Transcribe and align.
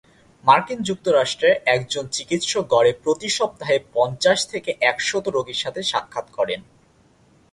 মার্কিন 0.43 0.79
যুক্তরাষ্ট্রে 0.81 1.49
একজন 1.65 2.03
চিকিৎসক 2.07 2.63
গড়ে 2.69 2.91
প্রতি 3.03 3.29
সপ্তাহে 3.29 3.77
পঞ্চাশ 3.93 4.39
থেকে 4.47 4.71
একশত 4.81 5.25
রোগীর 5.27 5.61
সাথে 5.63 5.81
সাক্ষাৎ 5.83 6.27
করেন। 6.31 6.61